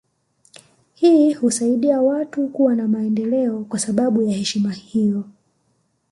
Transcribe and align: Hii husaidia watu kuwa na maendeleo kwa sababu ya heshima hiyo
Hii 0.93 1.33
husaidia 1.33 2.01
watu 2.01 2.47
kuwa 2.47 2.75
na 2.75 2.87
maendeleo 2.87 3.63
kwa 3.63 3.79
sababu 3.79 4.21
ya 4.21 4.37
heshima 4.37 4.71
hiyo 4.73 5.23